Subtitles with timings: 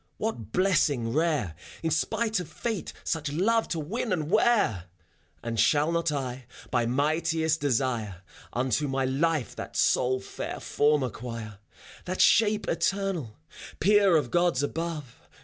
[0.17, 1.53] What blessing rare.
[1.83, 4.85] In spite of Fate such love to win and wear!
[5.43, 11.59] And shall not I, by mightiest desire, Unto my life that sole fair form acquire.
[12.05, 13.37] That shape eternal,
[13.79, 15.19] peer of Gods above.